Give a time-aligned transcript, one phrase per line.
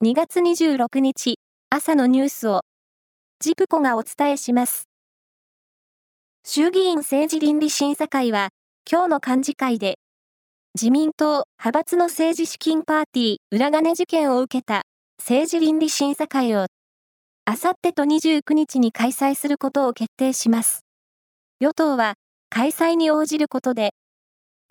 [0.00, 1.40] 2月26日
[1.70, 2.60] 朝のニュースを
[3.40, 4.84] ジプコがお伝えします。
[6.44, 8.50] 衆議院政治倫理審査会は
[8.88, 9.96] 今日の幹事会で
[10.80, 14.82] 自民党派閥の政治資金パーティー裏金事件を受けた
[15.18, 16.66] 政治倫理審査会を
[17.44, 20.82] あさってと29日に開催することを決定します。
[21.58, 22.14] 与党は
[22.50, 23.90] 開催に応じることで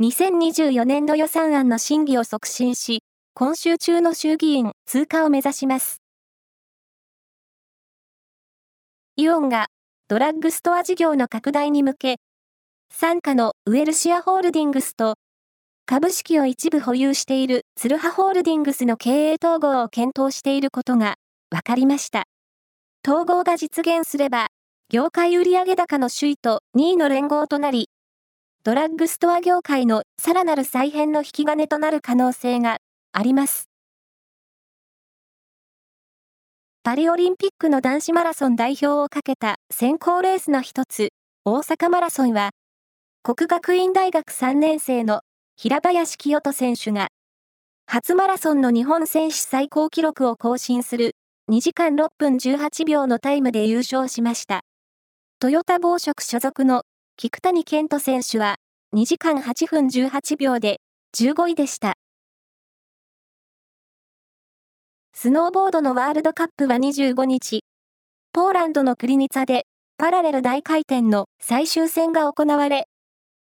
[0.01, 3.03] 2024年度予算案の審議を促進し、
[3.39, 6.01] 今週中の衆議院通過を目指します。
[9.15, 9.67] イオンが
[10.07, 12.15] ドラッグストア事業の拡大に向け、
[12.91, 15.17] 傘下のウェルシアホールディングスと
[15.85, 21.17] 株式を一部保有しているツルハホールディングスの経営統合を検討していることが
[21.51, 22.23] 分かりました。
[23.07, 24.47] 統合が実現すれば、
[24.89, 27.91] 業界売上高の首位と2位の連合となり、
[28.63, 32.79] ドラッグストア業界のさらなる再編の引き金となる可能性が
[33.17, 33.67] あります。
[36.83, 41.09] パリオリンピックの男子マラソン代表をかけた選考レースの一つ、
[41.43, 42.51] 大阪マラソンは、
[43.23, 45.21] 国学院大学3年生の
[45.55, 47.07] 平林清人選手が、
[47.87, 51.15] 初マラソンの日本選手最高記録を更新する
[51.51, 54.61] 2時間6分18秒のタイムで優勝しました。
[55.39, 56.83] トヨタ暴食所属の
[57.17, 58.57] 菊谷健人選手は
[58.95, 60.81] 2時間8分18秒で
[61.17, 61.95] 15位でした。
[65.19, 67.61] スノーボードのワールドカップは25日、
[68.33, 69.63] ポーランドのクリニツァで
[69.97, 72.85] パラレル大回転の最終戦が行われ、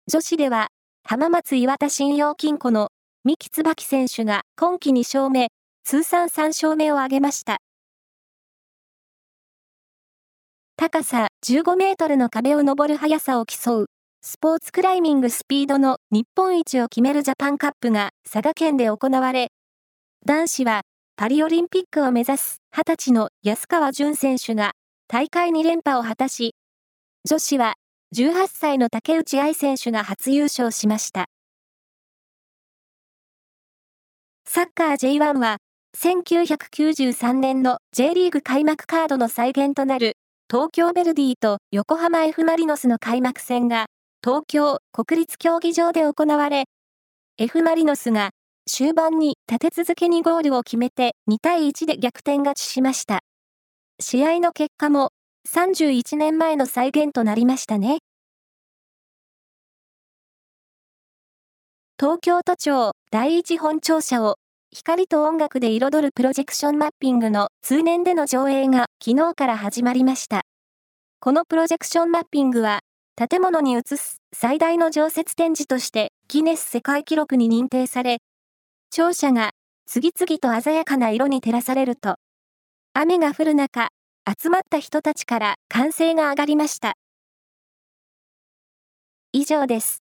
[0.06, 0.68] 女子では
[1.02, 2.90] 浜松岩田信用金庫の
[3.24, 5.48] 三木椿選手が今季2勝目、
[5.82, 7.56] 通算3勝目を挙げました。
[10.76, 13.86] 高さ15メートルの壁を登る速さを競う、
[14.22, 19.48] スポーツクライミングスピードの日本一を決めるジャパンカップが佐賀県で行われ、
[20.24, 20.82] 男子は
[21.18, 24.72] パリオリンピックを目指す20歳の安川淳選手が
[25.08, 26.54] 大会2連覇を果たし、
[27.24, 27.76] 女子は
[28.14, 31.24] 18歳の竹内愛選手が初優勝しました。
[34.46, 35.56] サッカー J1 は
[35.96, 40.18] 1993年の J リーグ開幕カードの再現となる
[40.50, 43.86] 東京ヴェルディと横浜 F・ マリノスの開幕戦が
[44.22, 46.66] 東京国立競技場で行われ、
[47.38, 48.32] F・ マリノスが
[48.66, 53.20] 終盤に立て続けにゴールを決めて2対1で逆転勝ちしました。
[54.00, 55.10] 試合の結果も
[55.48, 57.98] 31年前の再現となりましたね。
[61.98, 64.36] 東京都庁第一本庁舎を
[64.72, 70.42] 光と音楽で彩るプロジェクションマッピングの通年での上映が昨日から始まりました。
[71.20, 72.80] このプロジェクションマッピングは、
[73.16, 78.18] 建物に映す最大の常設展示としてギネス世界記録に認定され、
[78.96, 79.50] 庁舎が
[79.84, 82.16] 次々と鮮やかな色に照らされると、
[82.94, 83.90] 雨が降る中、
[84.26, 86.94] 集まった人たちから歓声が上がりました。
[89.34, 90.05] 以上です。